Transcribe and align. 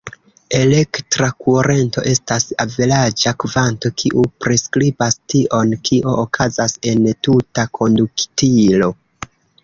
Elektra 0.59 1.27
kurento 1.45 2.03
estas 2.11 2.45
averaĝa 2.63 3.33
kvanto, 3.43 3.91
kiu 4.03 4.23
priskribas 4.45 5.17
tion 5.33 5.75
kio 5.89 6.15
okazas 6.23 6.75
en 6.93 7.05
tuta 7.29 7.67
konduktilo. 7.81 8.89